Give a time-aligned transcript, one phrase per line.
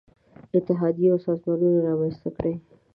[0.57, 2.53] اتحادیې او سازمانونه رامنځته کړي.